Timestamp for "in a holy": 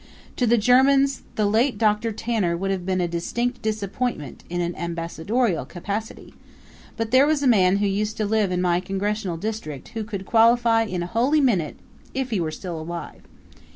10.85-11.39